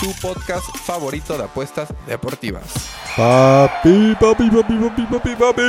tu 0.00 0.12
podcast 0.20 0.66
favorito 0.84 1.38
de 1.38 1.44
apuestas 1.44 1.88
deportivas. 2.06 2.64
Papi, 3.16 4.14
papi, 4.20 4.50
papi, 4.50 4.74
papi, 4.74 5.02
papi, 5.10 5.36
papis. 5.36 5.66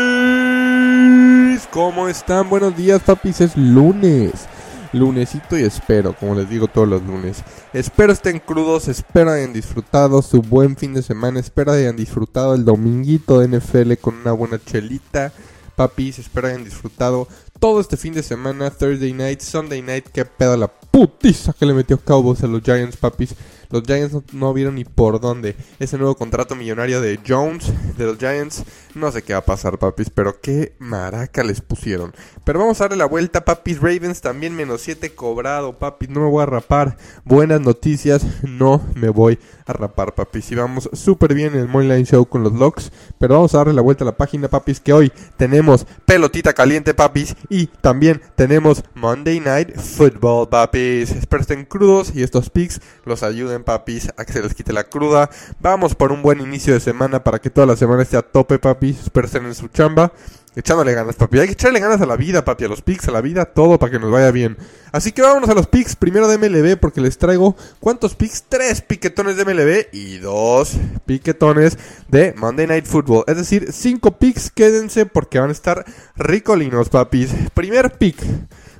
¿Cómo 1.71 2.09
están? 2.09 2.49
Buenos 2.49 2.75
días, 2.75 3.01
papis. 3.01 3.39
Es 3.41 3.55
lunes. 3.55 4.47
Lunesito 4.91 5.57
y 5.57 5.63
espero, 5.63 6.13
como 6.13 6.35
les 6.35 6.49
digo 6.49 6.67
todos 6.67 6.87
los 6.87 7.03
lunes. 7.03 7.43
Espero 7.73 8.13
estén 8.13 8.39
crudos, 8.39 8.87
espero 8.87 9.31
hayan 9.31 9.53
disfrutado 9.53 10.21
su 10.21 10.41
buen 10.41 10.77
fin 10.77 10.93
de 10.93 11.01
semana, 11.01 11.41
espero 11.41 11.73
hayan 11.73 11.95
disfrutado 11.97 12.55
el 12.55 12.63
dominguito 12.63 13.39
de 13.39 13.59
NFL 13.59 13.93
con 13.95 14.15
una 14.15 14.31
buena 14.31 14.59
chelita. 14.63 15.31
Papis, 15.75 16.19
espero 16.19 16.47
hayan 16.47 16.63
disfrutado 16.63 17.27
todo 17.59 17.79
este 17.81 17.97
fin 17.97 18.13
de 18.13 18.23
semana, 18.23 18.71
Thursday 18.71 19.13
night, 19.13 19.41
Sunday 19.41 19.81
night, 19.81 20.05
qué 20.11 20.25
pedo 20.25 20.55
la 20.57 20.67
putiza 20.67 21.53
que 21.53 21.65
le 21.65 21.73
metió 21.73 21.99
Cowboys 21.99 22.43
a 22.43 22.47
los 22.47 22.61
Giants, 22.63 22.97
papis. 22.97 23.35
Los 23.69 23.83
Giants 23.83 24.15
no, 24.33 24.53
vieron 24.53 24.75
ni 24.75 24.85
por 24.85 25.19
dónde. 25.19 25.55
Ese 25.79 25.97
nuevo 25.97 26.15
contrato 26.15 26.55
millonario 26.55 27.01
de 27.01 27.19
Jones, 27.27 27.71
de 27.97 28.05
los 28.05 28.17
Giants, 28.17 28.63
no 28.97 29.11
sé 29.11 29.23
qué 29.23 29.33
va 29.33 29.39
a 29.39 29.45
pasar, 29.45 29.77
papis, 29.77 30.09
pero 30.09 30.41
qué 30.41 30.75
maraca 30.79 31.43
les 31.43 31.61
pusieron. 31.61 32.13
Pero 32.43 32.59
vamos 32.59 32.81
a 32.81 32.85
darle 32.85 32.97
la 32.97 33.05
vuelta, 33.05 33.45
papis. 33.45 33.79
Ravens 33.79 34.21
también 34.21 34.55
menos 34.55 34.81
7 34.81 35.13
cobrado, 35.13 35.77
papis. 35.77 36.09
No 36.09 36.21
me 36.21 36.29
voy 36.29 36.43
a 36.43 36.45
rapar. 36.45 36.97
Buenas 37.23 37.61
noticias, 37.61 38.25
no 38.43 38.81
me 38.95 39.09
voy 39.09 39.39
a 39.65 39.73
rapar, 39.73 40.15
papis. 40.15 40.51
Y 40.51 40.55
vamos 40.55 40.89
súper 40.93 41.33
bien 41.33 41.53
en 41.53 41.59
el 41.59 41.67
Moneyline 41.67 42.05
Show 42.05 42.25
con 42.25 42.43
los 42.43 42.53
locks. 42.53 42.91
Pero 43.19 43.35
vamos 43.35 43.53
a 43.53 43.59
darle 43.59 43.73
la 43.73 43.81
vuelta 43.81 44.03
a 44.03 44.05
la 44.05 44.17
página, 44.17 44.47
papis, 44.47 44.79
que 44.79 44.93
hoy 44.93 45.11
tenemos 45.37 45.85
pelotita 46.05 46.53
caliente, 46.53 46.93
papis. 46.93 47.35
Y 47.49 47.67
también 47.67 48.21
tenemos 48.35 48.83
Monday 48.95 49.39
Night 49.39 49.77
Football, 49.77 50.49
papis. 50.49 51.11
Espero 51.11 51.41
estén 51.41 51.65
crudos 51.65 52.13
y 52.15 52.23
estos 52.23 52.49
picks 52.49 52.81
los 53.05 53.23
ayuden, 53.23 53.63
papis, 53.63 54.09
a 54.17 54.25
que 54.25 54.33
se 54.33 54.41
les 54.41 54.53
quite 54.53 54.73
la 54.73 54.85
cruda. 54.85 55.29
Vamos 55.59 55.95
por 55.95 56.11
un 56.11 56.21
buen 56.21 56.41
inicio 56.41 56.73
de 56.73 56.79
semana 56.79 57.23
para 57.23 57.39
que 57.39 57.49
toda 57.49 57.67
la 57.67 57.75
semana 57.75 58.03
esté 58.03 58.17
a 58.17 58.21
tope, 58.21 58.59
papis. 58.59 58.86
Espero 58.91 59.27
estén 59.27 59.45
en 59.45 59.55
su 59.55 59.67
chamba. 59.69 60.11
Echándole 60.55 60.93
ganas, 60.93 61.15
papi. 61.15 61.37
Hay 61.39 61.45
que 61.47 61.53
echarle 61.53 61.79
ganas 61.79 62.01
a 62.01 62.05
la 62.07 62.15
vida, 62.15 62.43
papi. 62.43 62.65
A 62.65 62.67
los 62.67 62.81
picks, 62.81 63.07
a 63.07 63.11
la 63.11 63.21
vida, 63.21 63.45
todo 63.45 63.77
para 63.77 63.91
que 63.91 63.99
nos 63.99 64.11
vaya 64.11 64.31
bien. 64.31 64.57
Así 64.91 65.11
que 65.11 65.21
vámonos 65.21 65.49
a 65.49 65.53
los 65.53 65.67
picks. 65.67 65.95
Primero 65.95 66.27
de 66.27 66.37
MLB 66.37 66.79
porque 66.79 66.99
les 66.99 67.17
traigo... 67.17 67.55
¿Cuántos 67.79 68.15
picks? 68.15 68.45
Tres 68.49 68.81
piquetones 68.81 69.37
de 69.37 69.45
MLB 69.45 69.93
y 69.93 70.17
dos 70.17 70.77
piquetones 71.05 71.77
de 72.07 72.33
Monday 72.35 72.65
Night 72.65 72.85
Football. 72.85 73.23
Es 73.27 73.37
decir, 73.37 73.71
cinco 73.71 74.17
picks. 74.17 74.49
Quédense 74.49 75.05
porque 75.05 75.39
van 75.39 75.49
a 75.49 75.53
estar 75.53 75.85
ricolinos, 76.15 76.89
papis. 76.89 77.29
Primer 77.53 77.91
pick. 77.97 78.17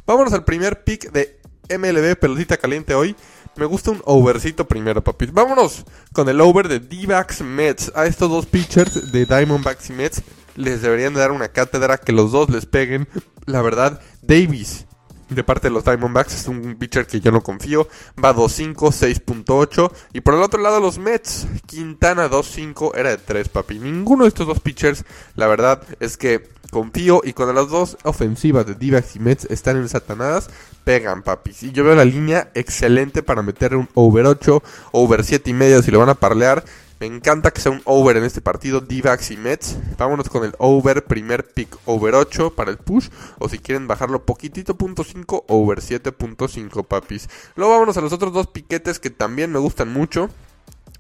Vámonos 0.07 0.33
al 0.33 0.45
primer 0.45 0.83
pick 0.83 1.11
de 1.11 1.37
MLB, 1.69 2.17
pelotita 2.17 2.57
caliente 2.57 2.95
hoy. 2.95 3.15
Me 3.57 3.65
gusta 3.65 3.91
un 3.91 4.01
overcito 4.05 4.67
primero, 4.67 5.03
papis. 5.03 5.33
Vámonos 5.33 5.83
con 6.13 6.29
el 6.29 6.41
over 6.41 6.67
de 6.67 6.79
D-Backs 6.79 7.41
Mets. 7.41 7.91
A 7.95 8.05
estos 8.05 8.29
dos 8.29 8.45
pitchers 8.45 9.11
de 9.11 9.25
Diamondbacks 9.25 9.89
y 9.89 9.93
Mets 9.93 10.21
les 10.55 10.81
deberían 10.81 11.13
de 11.13 11.19
dar 11.21 11.31
una 11.31 11.47
cátedra 11.49 11.97
que 11.97 12.11
los 12.11 12.31
dos 12.31 12.49
les 12.49 12.65
peguen. 12.65 13.07
La 13.45 13.61
verdad, 13.61 13.99
Davis, 14.21 14.86
de 15.29 15.43
parte 15.43 15.67
de 15.67 15.73
los 15.73 15.83
Diamondbacks, 15.83 16.33
es 16.33 16.47
un 16.47 16.75
pitcher 16.75 17.05
que 17.05 17.19
yo 17.19 17.31
no 17.31 17.41
confío. 17.41 17.87
Va 18.23 18.33
2-5, 18.33 18.75
6.8. 18.75 19.91
Y 20.13 20.21
por 20.21 20.35
el 20.35 20.41
otro 20.41 20.61
lado, 20.61 20.79
los 20.79 20.97
Mets, 20.97 21.47
Quintana 21.65 22.29
2-5, 22.29 22.91
era 22.95 23.09
de 23.09 23.17
3, 23.17 23.49
papi. 23.49 23.79
Ninguno 23.79 24.23
de 24.23 24.29
estos 24.29 24.47
dos 24.47 24.59
pitchers, 24.59 25.03
la 25.35 25.47
verdad, 25.47 25.81
es 25.99 26.17
que 26.17 26.49
confío. 26.71 27.21
Y 27.23 27.33
cuando 27.33 27.53
las 27.53 27.69
dos 27.69 27.97
ofensivas 28.03 28.65
de 28.65 28.75
Divax 28.75 29.15
y 29.15 29.19
Mets 29.19 29.45
están 29.45 29.77
en 29.77 29.89
satanadas, 29.89 30.49
pegan, 30.83 31.23
papis. 31.23 31.63
Y 31.63 31.71
yo 31.71 31.83
veo 31.83 31.95
la 31.95 32.05
línea 32.05 32.49
excelente 32.53 33.23
para 33.23 33.41
meter 33.41 33.75
un 33.75 33.89
over 33.93 34.25
8, 34.25 34.63
over 34.91 35.23
7 35.23 35.49
y 35.49 35.53
medio 35.53 35.81
si 35.81 35.91
lo 35.91 35.99
van 35.99 36.09
a 36.09 36.15
parlear. 36.15 36.63
Me 36.99 37.05
encanta 37.05 37.51
que 37.51 37.61
sea 37.61 37.71
un 37.71 37.81
over 37.85 38.17
en 38.17 38.23
este 38.23 38.41
partido, 38.41 38.81
D-backs 38.81 39.29
y 39.29 39.37
Mets. 39.37 39.77
Vámonos 39.97 40.29
con 40.29 40.43
el 40.43 40.55
over, 40.57 41.05
primer 41.05 41.45
pick, 41.45 41.77
over 41.85 42.15
8 42.15 42.55
para 42.55 42.71
el 42.71 42.77
push. 42.77 43.09
O 43.37 43.47
si 43.49 43.59
quieren 43.59 43.87
bajarlo 43.87 44.25
poquitito, 44.25 44.75
punto 44.75 45.03
5, 45.03 45.45
over 45.47 45.79
7.5, 45.79 46.85
papis. 46.85 47.29
Luego 47.55 47.73
vámonos 47.73 47.97
a 47.97 48.01
los 48.01 48.13
otros 48.13 48.33
dos 48.33 48.47
piquetes 48.47 48.99
que 48.99 49.11
también 49.11 49.51
me 49.51 49.59
gustan 49.59 49.93
mucho. 49.93 50.29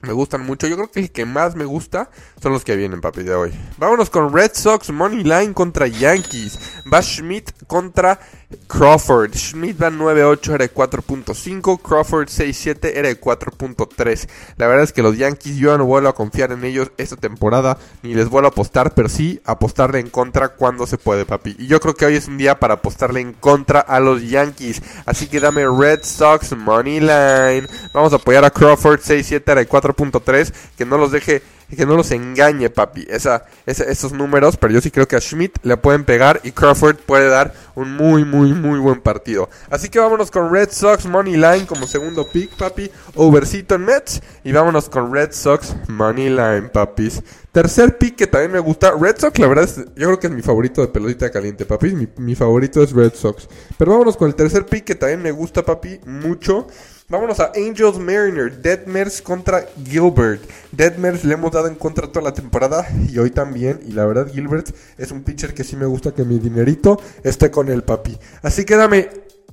Me 0.01 0.13
gustan 0.13 0.45
mucho. 0.45 0.67
Yo 0.67 0.75
creo 0.75 0.91
que 0.91 0.99
el 0.99 1.11
que 1.11 1.25
más 1.25 1.55
me 1.55 1.65
gusta 1.65 2.11
son 2.41 2.51
los 2.53 2.63
que 2.63 2.75
vienen, 2.75 3.01
papi, 3.01 3.23
de 3.23 3.33
hoy. 3.33 3.51
Vámonos 3.79 4.11
con 4.11 4.31
Red 4.31 4.51
Sox 4.53 4.91
Money 4.91 5.23
Line 5.23 5.53
contra 5.53 5.87
Yankees. 5.87 6.59
Va 6.91 7.01
Schmidt 7.01 7.49
contra 7.65 8.19
Crawford. 8.67 9.33
Schmidt 9.35 9.81
va 9.81 9.89
9.8, 9.89 10.53
era 10.53 10.65
de 10.65 10.73
4.5. 10.73 11.81
Crawford 11.81 12.27
6.7, 12.27 12.91
era 12.95 13.09
de 13.09 13.19
4.3. 13.19 14.29
La 14.57 14.67
verdad 14.67 14.83
es 14.83 14.93
que 14.93 15.01
los 15.01 15.17
Yankees 15.17 15.57
yo 15.57 15.77
no 15.77 15.85
vuelvo 15.85 16.09
a 16.09 16.15
confiar 16.15 16.51
en 16.51 16.63
ellos 16.63 16.91
esta 16.97 17.17
temporada. 17.17 17.77
Ni 18.03 18.13
les 18.13 18.29
vuelvo 18.29 18.47
a 18.47 18.51
apostar, 18.51 18.93
pero 18.93 19.09
sí 19.09 19.41
apostarle 19.45 19.99
en 19.99 20.09
contra 20.09 20.49
cuando 20.49 20.87
se 20.87 20.97
puede, 20.97 21.25
papi. 21.25 21.55
Y 21.59 21.67
yo 21.67 21.79
creo 21.79 21.95
que 21.95 22.05
hoy 22.05 22.15
es 22.15 22.27
un 22.27 22.37
día 22.37 22.59
para 22.59 22.75
apostarle 22.75 23.19
en 23.19 23.33
contra 23.33 23.79
a 23.81 23.99
los 23.99 24.23
Yankees. 24.23 24.81
Así 25.05 25.27
que 25.27 25.39
dame 25.39 25.65
Red 25.67 26.03
Sox 26.03 26.55
Money 26.55 27.01
Line. 27.01 27.67
Vamos 27.93 28.13
a 28.13 28.17
apoyar 28.17 28.45
a 28.45 28.49
Crawford 28.49 28.99
6.7, 28.99 29.43
era 29.45 29.61
de 29.61 29.67
4.3. 29.67 30.53
Que 30.77 30.85
no 30.85 30.97
los 30.97 31.11
deje 31.11 31.41
que 31.75 31.85
no 31.85 31.95
los 31.95 32.11
engañe, 32.11 32.69
papi, 32.69 33.05
esa, 33.09 33.45
esos 33.65 34.13
números, 34.13 34.55
pero 34.57 34.73
yo 34.73 34.81
sí 34.81 34.89
creo 34.89 35.07
que 35.07 35.17
a 35.17 35.21
Schmidt 35.21 35.57
le 35.63 35.75
pueden 35.75 36.05
pegar 36.05 36.39
y 36.43 36.51
Crawford 36.51 36.95
puede 36.97 37.27
dar 37.27 37.53
un 37.75 37.93
muy, 37.95 38.23
muy, 38.23 38.53
muy 38.53 38.79
buen 38.79 39.01
partido. 39.01 39.49
Así 39.69 39.89
que 39.89 39.99
vámonos 39.99 40.31
con 40.31 40.51
Red 40.51 40.69
Sox 40.71 41.05
Money 41.05 41.33
Line 41.33 41.67
como 41.67 41.85
segundo 41.85 42.27
pick, 42.27 42.55
papi, 42.55 42.89
overcito 43.15 43.75
en 43.75 43.85
Mets, 43.85 44.21
y 44.43 44.51
vámonos 44.53 44.87
con 44.87 45.13
Red 45.13 45.33
Sox 45.33 45.75
Money 45.87 46.29
Line, 46.29 46.69
papis. 46.73 47.21
Tercer 47.51 47.97
pick 47.97 48.15
que 48.15 48.27
también 48.27 48.51
me 48.51 48.59
gusta, 48.59 48.93
Red 48.97 49.17
Sox, 49.17 49.37
la 49.39 49.47
verdad, 49.47 49.65
es, 49.65 49.77
yo 49.77 50.07
creo 50.07 50.19
que 50.19 50.27
es 50.27 50.33
mi 50.33 50.41
favorito 50.41 50.81
de 50.81 50.87
pelotita 50.87 51.29
caliente, 51.31 51.65
papi, 51.65 51.93
mi, 51.93 52.07
mi 52.17 52.35
favorito 52.35 52.81
es 52.81 52.93
Red 52.93 53.13
Sox. 53.13 53.47
Pero 53.77 53.91
vámonos 53.91 54.15
con 54.15 54.27
el 54.29 54.35
tercer 54.35 54.65
pick 54.65 54.85
que 54.85 54.95
también 54.95 55.21
me 55.21 55.31
gusta, 55.31 55.65
papi, 55.65 55.99
mucho. 56.05 56.67
Vámonos 57.09 57.39
a 57.39 57.53
Angels 57.55 57.97
Mariner, 57.99 58.61
Deadmers 58.61 59.21
contra 59.21 59.65
Gilbert. 59.85 60.41
Deadmers 60.73 61.23
le 61.23 61.35
hemos 61.35 61.53
dado 61.53 61.69
en 61.69 61.75
contra 61.75 62.11
toda 62.11 62.21
la 62.21 62.33
temporada 62.33 62.85
y 63.09 63.17
hoy 63.17 63.29
también. 63.29 63.79
Y 63.87 63.93
la 63.93 64.05
verdad, 64.05 64.27
Gilbert 64.29 64.75
es 64.97 65.11
un 65.11 65.23
pitcher 65.23 65.53
que 65.53 65.63
sí 65.63 65.77
me 65.77 65.85
gusta 65.85 66.13
que 66.13 66.25
mi 66.25 66.37
dinerito 66.37 66.99
esté 67.23 67.49
con 67.49 67.69
el 67.69 67.83
papi. 67.83 68.17
Así 68.41 68.65
que 68.65 68.75
dame 68.75 69.09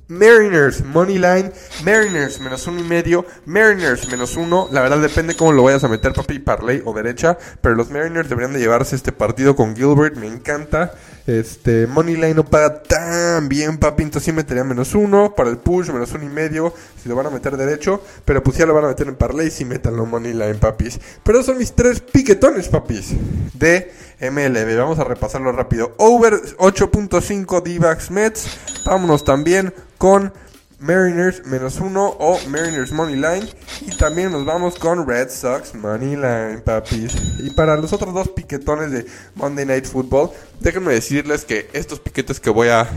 Mariners, 0.07 0.83
Money 0.83 1.15
Line, 1.15 1.51
Mariners 1.83 2.39
menos 2.39 2.67
uno 2.67 2.79
y 2.79 2.83
medio, 2.83 3.25
Mariners 3.45 4.07
menos 4.07 4.37
uno. 4.37 4.67
La 4.71 4.81
verdad 4.81 4.99
depende 4.99 5.35
cómo 5.35 5.51
lo 5.51 5.63
vayas 5.63 5.83
a 5.83 5.87
meter, 5.87 6.13
papi, 6.13 6.39
parlay 6.39 6.81
o 6.85 6.93
derecha. 6.93 7.37
Pero 7.61 7.75
los 7.75 7.89
Mariners 7.89 8.29
deberían 8.29 8.53
de 8.53 8.59
llevarse 8.59 8.95
este 8.95 9.11
partido 9.11 9.55
con 9.55 9.75
Gilbert, 9.75 10.15
me 10.15 10.27
encanta. 10.27 10.93
Este, 11.27 11.87
Money 11.87 12.17
Line 12.17 12.35
no 12.35 12.45
paga 12.45 12.83
tan 12.83 13.49
bien, 13.49 13.77
papi. 13.79 14.03
Entonces 14.03 14.25
sí 14.25 14.31
metería 14.31 14.63
menos 14.63 14.93
uno 14.93 15.33
para 15.35 15.49
el 15.49 15.57
push, 15.57 15.89
menos 15.89 16.11
uno 16.11 16.23
y 16.23 16.29
medio. 16.29 16.71
Si 17.01 17.09
lo 17.09 17.15
van 17.15 17.25
a 17.25 17.31
meter 17.31 17.57
derecho, 17.57 18.01
pero 18.25 18.43
pues 18.43 18.57
ya 18.57 18.67
lo 18.67 18.75
van 18.75 18.85
a 18.85 18.89
meter 18.89 19.07
en 19.07 19.15
parlay, 19.15 19.49
si 19.49 19.65
metan 19.65 19.97
los 19.97 20.07
Money 20.07 20.33
Line, 20.33 20.55
papis. 20.55 20.99
Pero 21.23 21.41
son 21.41 21.57
mis 21.57 21.73
tres 21.73 21.99
piquetones, 21.99 22.67
papis, 22.67 23.15
de 23.53 23.91
MLB. 24.21 24.77
Vamos 24.77 24.99
a 24.99 25.03
repasarlo 25.03 25.51
rápido. 25.51 25.95
Over 25.97 26.35
8.5 26.57 27.63
D-Backs 27.63 28.11
Mets. 28.11 28.47
Vámonos 28.85 29.23
también 29.23 29.73
con 29.97 30.33
Mariners 30.79 31.45
menos 31.45 31.79
uno 31.79 32.07
o 32.19 32.39
Mariners 32.47 32.91
Money 32.91 33.15
Line. 33.15 33.47
Y 33.81 33.95
también 33.97 34.31
nos 34.31 34.45
vamos 34.45 34.75
con 34.75 35.07
Red 35.07 35.29
Sox 35.29 35.73
Money 35.73 36.15
Line, 36.15 36.59
papis. 36.63 37.15
Y 37.39 37.49
para 37.51 37.75
los 37.77 37.93
otros 37.93 38.13
dos 38.13 38.29
piquetones 38.29 38.91
de 38.91 39.05
Monday 39.35 39.65
Night 39.65 39.85
Football, 39.85 40.31
déjenme 40.59 40.93
decirles 40.93 41.45
que 41.45 41.69
estos 41.73 41.99
piquetes 41.99 42.39
que 42.39 42.49
voy 42.49 42.69
a, 42.69 42.87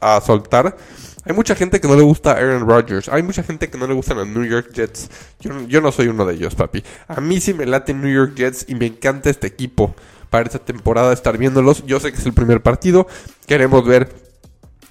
a 0.00 0.20
soltar. 0.20 0.76
Hay 1.26 1.32
mucha 1.32 1.54
gente 1.54 1.80
que 1.80 1.88
no 1.88 1.96
le 1.96 2.02
gusta 2.02 2.32
Aaron 2.32 2.68
Rodgers. 2.68 3.08
Hay 3.08 3.22
mucha 3.22 3.42
gente 3.42 3.70
que 3.70 3.78
no 3.78 3.86
le 3.86 3.94
gustan 3.94 4.18
los 4.18 4.28
New 4.28 4.44
York 4.44 4.72
Jets. 4.72 5.08
Yo, 5.40 5.52
yo 5.66 5.80
no 5.80 5.90
soy 5.90 6.08
uno 6.08 6.26
de 6.26 6.34
ellos, 6.34 6.54
papi. 6.54 6.84
A 7.08 7.20
mí 7.20 7.40
sí 7.40 7.54
me 7.54 7.64
late 7.64 7.94
New 7.94 8.12
York 8.12 8.34
Jets 8.36 8.66
y 8.68 8.74
me 8.74 8.86
encanta 8.86 9.30
este 9.30 9.46
equipo. 9.46 9.94
Para 10.28 10.46
esta 10.46 10.58
temporada 10.58 11.12
estar 11.12 11.38
viéndolos. 11.38 11.86
Yo 11.86 12.00
sé 12.00 12.10
que 12.12 12.18
es 12.18 12.26
el 12.26 12.34
primer 12.34 12.60
partido. 12.60 13.06
Queremos 13.46 13.86
ver 13.86 14.23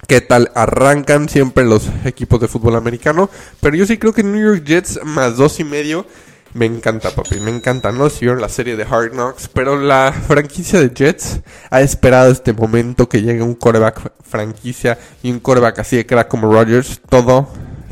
qué 0.06 0.20
tal 0.20 0.50
arrancan 0.54 1.28
siempre 1.28 1.64
los 1.64 1.88
equipos 2.04 2.40
de 2.40 2.48
fútbol 2.48 2.76
americano. 2.76 3.30
Pero 3.60 3.76
yo 3.76 3.86
sí 3.86 3.98
creo 3.98 4.12
que 4.12 4.22
New 4.22 4.40
York 4.40 4.64
Jets 4.64 5.00
más 5.04 5.36
dos 5.36 5.60
y 5.60 5.64
medio 5.64 6.06
Me 6.54 6.66
encanta, 6.66 7.10
papi, 7.10 7.40
me 7.40 7.50
encanta. 7.50 7.90
No 7.90 8.08
si 8.08 8.20
vieron 8.20 8.40
la 8.40 8.48
serie 8.48 8.76
de 8.76 8.84
Hard 8.84 9.10
Knocks, 9.10 9.48
pero 9.48 9.76
la 9.76 10.12
franquicia 10.12 10.78
de 10.78 10.90
Jets 10.94 11.40
ha 11.68 11.80
esperado 11.80 12.30
este 12.30 12.52
momento 12.52 13.08
que 13.08 13.22
llegue 13.22 13.42
un 13.42 13.56
coreback 13.56 14.12
franquicia 14.22 14.96
y 15.22 15.32
un 15.32 15.40
coreback 15.40 15.80
así 15.80 15.96
de 15.96 16.06
crack 16.06 16.28
como 16.28 16.52
Rodgers 16.52 17.00
todo, 17.08 17.48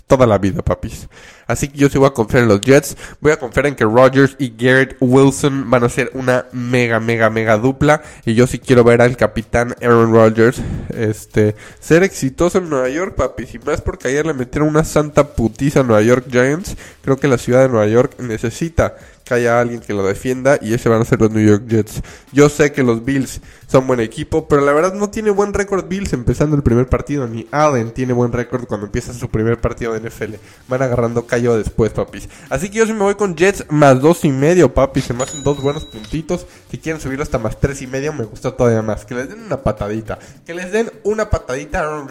toda 0.07 0.29
la 0.29 0.39
vida, 0.39 0.63
papis. 0.63 1.09
Así 1.53 1.69
que 1.69 1.77
yo 1.77 1.91
sí 1.91 1.99
voy 1.99 2.09
a 2.09 2.15
confiar 2.15 2.45
en 2.45 2.49
los 2.49 2.63
Jets. 2.63 2.97
Voy 3.21 3.33
a 3.33 3.39
confiar 3.39 3.67
en 3.67 3.75
que 3.75 3.85
Rodgers 3.85 4.37
y 4.39 4.55
Garrett 4.57 4.97
Wilson 5.01 5.71
van 5.71 5.85
a 5.85 5.89
ser 5.91 6.11
una 6.15 6.47
mega, 6.53 6.99
mega, 6.99 7.29
mega 7.29 7.59
dupla. 7.59 8.03
Y 8.25 8.35
yo 8.35 8.47
sí 8.47 8.59
quiero 8.59 8.85
ver 8.85 9.03
al 9.03 9.17
capitán 9.19 9.75
Aaron 9.83 10.13
Rodgers 10.13 10.63
este, 10.97 11.55
ser 11.79 12.05
exitoso 12.05 12.59
en 12.59 12.71
Nueva 12.71 12.89
York, 12.89 13.15
papi. 13.17 13.45
Y 13.53 13.59
más 13.59 13.83
porque 13.83 14.09
ayer 14.09 14.25
le 14.25 14.33
metieron 14.33 14.69
una 14.69 14.85
santa 14.85 15.35
putiza 15.35 15.81
a 15.81 15.83
Nueva 15.83 16.01
York 16.01 16.27
Giants. 16.31 16.75
Creo 17.03 17.19
que 17.19 17.29
la 17.29 17.37
ciudad 17.37 17.63
de 17.63 17.69
Nueva 17.69 17.87
York 17.87 18.15
necesita 18.19 18.97
que 19.25 19.35
haya 19.35 19.61
alguien 19.61 19.81
que 19.81 19.95
lo 19.95 20.03
defienda 20.05 20.59
y 20.61 20.75
ese 20.75 20.89
van 20.89 21.01
a 21.01 21.05
ser 21.05 21.21
los 21.21 21.31
New 21.31 21.47
York 21.47 21.65
Jets. 21.67 22.03
Yo 22.33 22.49
sé 22.49 22.73
que 22.73 22.83
los 22.83 23.05
Bills 23.05 23.41
son 23.67 23.87
buen 23.87 24.01
equipo, 24.01 24.49
pero 24.49 24.63
la 24.63 24.73
verdad 24.73 24.93
no 24.95 25.11
tiene 25.11 25.31
buen 25.31 25.55
récord 25.55 25.87
Bills 25.89 26.13
empezando 26.13 26.57
el 26.57 26.63
primer 26.63 26.89
partido, 26.89 27.27
ni 27.27 27.47
Allen 27.51 27.93
tiene 27.93 28.13
buen 28.13 28.31
récord 28.33 28.67
cuando 28.67 28.87
empieza 28.87 29.15
su 29.15 29.31
primer 29.31 29.61
partido 29.61 29.95
de 29.95 30.09
NFL. 30.09 30.35
Van 30.69 30.83
agarrando 30.83 31.27
callo 31.27 31.57
después, 31.57 31.93
papis. 31.93 32.29
Así 32.51 32.69
que 32.69 32.79
yo 32.79 32.87
sí 32.87 32.93
me 32.93 33.01
voy 33.01 33.15
con 33.15 33.35
Jets 33.35 33.65
más 33.71 34.01
dos 34.01 34.25
y 34.25 34.31
medio, 34.31 34.75
papis. 34.75 35.05
Se 35.05 35.15
me 35.15 35.23
hacen 35.23 35.43
dos 35.43 35.63
buenos 35.63 35.87
puntitos. 35.87 36.47
Si 36.71 36.79
quieren 36.79 37.01
subirlo 37.01 37.23
hasta 37.23 37.39
más 37.39 37.59
tres 37.59 37.81
y 37.83 37.87
medio, 37.87 38.13
me 38.13 38.25
gusta 38.25 38.55
todavía 38.55 38.83
más. 38.83 39.05
Que 39.05 39.15
les 39.15 39.29
den 39.29 39.43
una 39.43 39.63
patadita. 39.63 40.19
Que 40.45 40.55
les 40.55 40.71
den 40.71 40.91
una 41.05 41.31
patadita 41.31 41.81
a 41.81 41.83
Aaron 41.83 42.09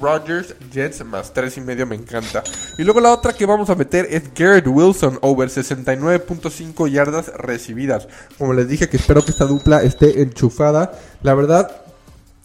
Rodgers, 0.00 0.54
Jets 0.72 1.04
más 1.04 1.32
tres 1.32 1.56
y 1.56 1.60
medio, 1.60 1.86
me 1.86 1.96
encanta. 1.96 2.44
Y 2.78 2.84
luego 2.84 3.00
la 3.00 3.12
otra 3.12 3.32
que 3.32 3.46
vamos 3.46 3.68
a 3.70 3.74
meter 3.74 4.06
es 4.10 4.32
Garrett 4.34 4.66
Wilson 4.66 5.18
over 5.22 5.48
69.5 5.48 6.50
yardas 6.90 7.28
recibidas. 7.34 8.08
Como 8.38 8.52
les 8.52 8.68
dije 8.68 8.88
que 8.88 8.96
espero 8.96 9.24
que 9.24 9.30
esta 9.30 9.46
dupla 9.46 9.82
esté 9.82 10.22
enchufada. 10.22 10.92
La 11.22 11.34
verdad, 11.34 11.70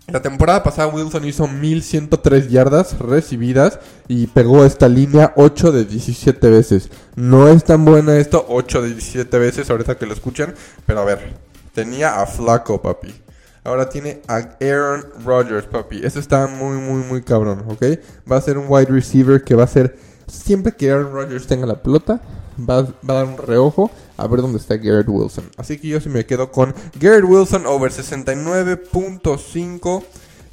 la 0.08 0.22
temporada 0.22 0.62
pasada 0.62 0.88
Wilson 0.88 1.26
hizo 1.26 1.48
1103 1.48 2.50
yardas 2.50 3.00
recibidas 3.00 3.80
y 4.08 4.28
pegó 4.28 4.64
esta 4.64 4.88
línea 4.88 5.34
8 5.36 5.72
de 5.72 5.86
17 5.86 6.48
veces. 6.50 6.90
No 7.16 7.48
es 7.48 7.64
tan 7.64 7.86
buena 7.86 8.16
esto, 8.18 8.46
8 8.48 8.84
de 8.84 8.90
17 8.90 9.40
veces 9.40 9.70
ahorita 9.70 9.98
que 9.98 10.06
lo 10.06 10.14
escuchan, 10.14 10.54
pero 10.86 11.00
a 11.00 11.06
ver, 11.06 11.34
tenía 11.74 12.22
a 12.22 12.28
Flaco, 12.28 12.80
papi. 12.84 13.16
Ahora 13.64 13.90
tiene 13.90 14.22
a 14.28 14.58
Aaron 14.62 15.08
Rodgers, 15.26 15.66
papi. 15.66 16.06
Eso 16.06 16.20
está 16.20 16.46
muy, 16.46 16.78
muy, 16.78 17.04
muy 17.04 17.24
cabrón, 17.24 17.64
¿ok? 17.68 17.84
Va 18.32 18.38
a 18.38 18.42
ser 18.42 18.60
un 18.60 18.66
wide 18.70 18.92
receiver 18.92 19.44
que 19.44 19.56
va 19.56 19.64
a 19.64 19.68
ser... 19.68 19.98
Siempre 20.28 20.74
que 20.74 20.92
Aaron 20.92 21.14
Rodgers 21.14 21.48
tenga 21.48 21.66
la 21.66 21.82
pelota, 21.82 22.22
va, 22.58 22.80
a 22.80 22.88
dar 23.02 23.26
un 23.26 23.38
reojo 23.38 23.92
a 24.18 24.28
ver 24.28 24.42
dónde 24.42 24.58
está 24.58 24.78
Garrett 24.78 25.10
Wilson. 25.10 25.46
Así 25.58 25.78
que 25.78 25.90
yo 25.90 26.00
sí 26.00 26.10
me 26.10 26.26
quedo 26.26 26.52
con 26.52 26.74
Garrett 27.00 27.26
Wilson 27.26 27.66
over 27.66 27.92
69.5 27.92 30.04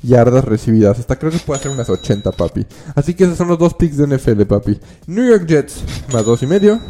yardas 0.02 0.44
recibidas. 0.44 0.98
Hasta 0.98 1.18
creo 1.18 1.30
que 1.30 1.38
puede 1.38 1.60
hacer 1.60 1.70
unas 1.70 1.88
80, 1.88 2.32
papi. 2.32 2.66
Así 2.94 3.14
que 3.14 3.24
esos 3.24 3.38
son 3.38 3.48
los 3.48 3.58
dos 3.58 3.74
picks 3.74 3.96
de 3.96 4.06
NFL, 4.06 4.42
papi. 4.42 4.78
New 5.06 5.28
York 5.28 5.46
Jets 5.46 5.82
más 6.12 6.24
dos 6.24 6.42
y 6.42 6.46
medio. 6.46 6.80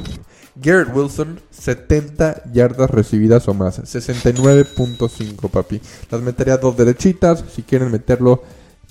Garrett 0.55 0.95
Wilson, 0.95 1.41
70 1.51 2.53
yardas 2.53 2.91
recibidas 2.91 3.49
o 3.49 3.55
más. 3.55 3.81
69.5, 3.81 5.51
papi. 5.51 5.81
Las 6.11 6.21
metería 6.21 6.59
dos 6.59 6.77
derechitas. 6.77 7.43
Si 7.55 7.63
quieren 7.63 7.91
meterlo 7.91 8.43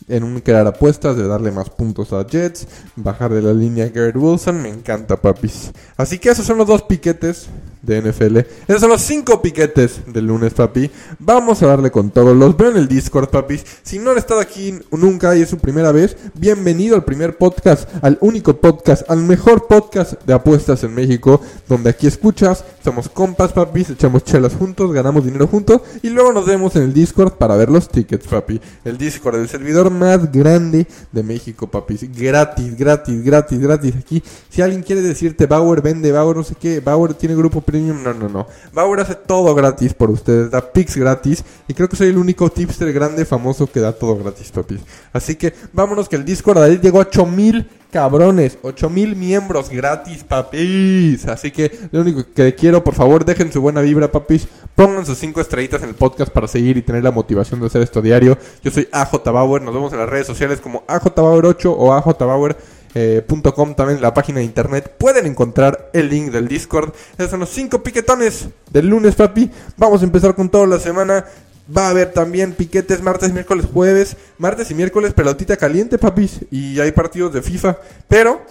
en 0.07 0.23
un 0.23 0.39
crear 0.39 0.67
apuestas 0.67 1.15
de 1.15 1.27
darle 1.27 1.51
más 1.51 1.69
puntos 1.69 2.13
a 2.13 2.25
Jets, 2.25 2.67
bajar 2.95 3.33
de 3.33 3.41
la 3.41 3.53
línea 3.53 3.89
Garrett 3.89 4.15
Wilson, 4.15 4.61
me 4.61 4.69
encanta, 4.69 5.21
papis. 5.21 5.71
Así 5.97 6.19
que 6.19 6.29
esos 6.29 6.45
son 6.45 6.57
los 6.57 6.67
dos 6.67 6.83
piquetes 6.83 7.49
de 7.81 8.01
NFL. 8.01 8.37
Esos 8.67 8.81
son 8.81 8.89
los 8.89 9.01
cinco 9.01 9.41
piquetes 9.41 10.01
del 10.07 10.27
lunes, 10.27 10.53
papi. 10.53 10.89
Vamos 11.19 11.61
a 11.63 11.67
darle 11.67 11.91
con 11.91 12.11
todos. 12.11 12.35
Los 12.35 12.55
veo 12.55 12.71
en 12.71 12.77
el 12.77 12.87
Discord, 12.87 13.29
papis. 13.29 13.65
Si 13.83 13.99
no 13.99 14.11
han 14.11 14.17
estado 14.17 14.39
aquí 14.39 14.79
nunca 14.91 15.35
y 15.35 15.41
es 15.41 15.49
su 15.49 15.57
primera 15.57 15.91
vez, 15.91 16.15
bienvenido 16.35 16.95
al 16.95 17.03
primer 17.03 17.37
podcast, 17.37 17.89
al 18.03 18.17
único 18.21 18.57
podcast, 18.57 19.09
al 19.09 19.19
mejor 19.19 19.67
podcast 19.67 20.13
de 20.23 20.33
apuestas 20.33 20.83
en 20.83 20.93
México, 20.93 21.41
donde 21.67 21.89
aquí 21.89 22.07
escuchas, 22.07 22.63
somos 22.83 23.09
compas, 23.09 23.53
papis, 23.53 23.89
echamos 23.89 24.23
chelas 24.23 24.55
juntos, 24.55 24.91
ganamos 24.93 25.25
dinero 25.25 25.47
juntos 25.47 25.81
y 26.01 26.09
luego 26.09 26.31
nos 26.33 26.45
vemos 26.45 26.75
en 26.75 26.83
el 26.83 26.93
Discord 26.93 27.33
para 27.33 27.55
ver 27.55 27.69
los 27.69 27.89
tickets, 27.89 28.27
papi. 28.27 28.61
El 28.85 28.97
Discord, 28.97 29.39
el 29.39 29.49
servidor 29.49 29.90
más 29.91 30.31
grande 30.31 30.87
de 31.11 31.23
México, 31.23 31.67
papis. 31.67 32.05
Gratis, 32.11 32.75
gratis, 32.77 33.23
gratis, 33.23 33.59
gratis. 33.59 33.95
Aquí, 33.95 34.23
si 34.49 34.61
alguien 34.61 34.81
quiere 34.81 35.01
decirte 35.01 35.45
Bauer 35.45 35.81
vende, 35.81 36.11
Bauer 36.11 36.37
no 36.37 36.43
sé 36.43 36.55
qué, 36.55 36.79
Bauer 36.79 37.13
tiene 37.13 37.35
grupo 37.35 37.61
premium, 37.61 38.01
no, 38.01 38.13
no, 38.13 38.29
no. 38.29 38.47
Bauer 38.73 39.01
hace 39.01 39.15
todo 39.15 39.53
gratis 39.53 39.93
por 39.93 40.09
ustedes, 40.09 40.49
da 40.49 40.61
pics 40.61 40.97
gratis 40.97 41.43
y 41.67 41.73
creo 41.73 41.87
que 41.87 41.95
soy 41.95 42.07
el 42.07 42.17
único 42.17 42.49
tipster 42.49 42.91
grande 42.91 43.25
famoso 43.25 43.67
que 43.67 43.79
da 43.79 43.93
todo 43.93 44.17
gratis, 44.17 44.51
papis. 44.51 44.81
Así 45.13 45.35
que 45.35 45.53
vámonos 45.73 46.09
que 46.09 46.15
el 46.15 46.25
Discord 46.25 46.81
llegó 46.81 46.99
a 46.99 47.01
8000 47.01 47.80
cabrones, 47.91 48.57
8000 48.61 49.15
miembros 49.15 49.69
gratis, 49.69 50.23
papis. 50.23 51.27
Así 51.27 51.51
que 51.51 51.71
lo 51.91 52.01
único 52.01 52.25
que 52.33 52.55
quiero, 52.55 52.83
por 52.83 52.95
favor, 52.95 53.25
dejen 53.25 53.51
su 53.51 53.61
buena 53.61 53.81
vibra, 53.81 54.11
papis. 54.11 54.47
Pongan 54.75 55.05
sus 55.05 55.17
5 55.17 55.41
estrellitas 55.41 55.83
en 55.83 55.89
el 55.89 55.95
podcast 55.95 56.31
para 56.31 56.47
seguir 56.47 56.77
y 56.77 56.81
tener 56.81 57.03
la 57.03 57.11
motivación 57.11 57.59
de 57.59 57.67
hacer 57.67 57.81
esto 57.81 58.01
diario. 58.01 58.37
Yo 58.63 58.71
soy 58.71 58.87
AJ 58.91 59.23
Bauer, 59.25 59.61
nos 59.61 59.73
vemos 59.73 59.91
en 59.93 59.99
las 59.99 60.09
redes 60.09 60.25
sociales 60.25 60.59
como 60.59 60.83
AJ 60.87 61.13
Bauer 61.15 61.45
8 61.45 61.71
o 61.71 61.93
AJ 61.93 62.17
Bauer 62.19 62.57
eh, 62.93 63.25
.com, 63.55 63.73
también 63.75 64.01
la 64.01 64.13
página 64.13 64.39
de 64.39 64.45
internet. 64.45 64.95
Pueden 64.97 65.25
encontrar 65.25 65.89
el 65.93 66.09
link 66.09 66.31
del 66.31 66.47
Discord. 66.47 66.93
Esos 67.17 67.31
son 67.31 67.41
los 67.41 67.49
5 67.49 67.83
piquetones 67.83 68.49
del 68.69 68.87
lunes, 68.87 69.15
papi. 69.15 69.49
Vamos 69.77 70.01
a 70.01 70.05
empezar 70.05 70.35
con 70.35 70.49
toda 70.49 70.67
la 70.67 70.79
semana. 70.79 71.25
Va 71.75 71.87
a 71.87 71.89
haber 71.91 72.11
también 72.11 72.53
piquetes 72.53 73.01
martes, 73.01 73.31
miércoles, 73.31 73.65
jueves. 73.71 74.17
Martes 74.37 74.71
y 74.71 74.75
miércoles, 74.75 75.13
pelotita 75.13 75.57
caliente, 75.57 75.97
papis. 75.97 76.39
Y 76.51 76.79
hay 76.79 76.91
partidos 76.91 77.33
de 77.33 77.41
FIFA. 77.41 77.77
Pero, 78.07 78.41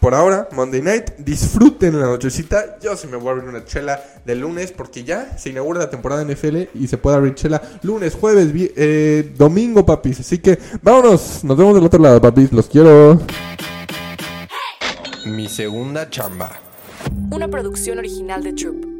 por 0.00 0.14
ahora, 0.14 0.48
Monday 0.52 0.80
Night, 0.80 1.10
disfruten 1.18 1.98
la 1.98 2.06
nochecita. 2.06 2.78
Yo 2.80 2.96
sí 2.96 3.08
me 3.08 3.16
voy 3.16 3.28
a 3.28 3.32
abrir 3.32 3.48
una 3.48 3.64
chela 3.64 4.00
de 4.24 4.36
lunes 4.36 4.70
porque 4.70 5.02
ya 5.02 5.36
se 5.36 5.50
inaugura 5.50 5.80
la 5.80 5.90
temporada 5.90 6.24
de 6.24 6.34
NFL 6.34 6.78
y 6.78 6.86
se 6.86 6.98
puede 6.98 7.16
abrir 7.16 7.34
chela 7.34 7.60
lunes, 7.82 8.14
jueves, 8.14 8.48
eh, 8.54 9.32
domingo, 9.36 9.84
papis. 9.84 10.20
Así 10.20 10.38
que 10.38 10.58
vámonos, 10.82 11.42
nos 11.42 11.56
vemos 11.56 11.74
del 11.74 11.84
otro 11.84 12.00
lado, 12.00 12.20
papis. 12.20 12.52
Los 12.52 12.68
quiero. 12.68 13.20
Mi 15.26 15.48
segunda 15.48 16.08
chamba. 16.08 16.60
Una 17.30 17.48
producción 17.48 17.98
original 17.98 18.42
de 18.42 18.52
Troop. 18.52 18.97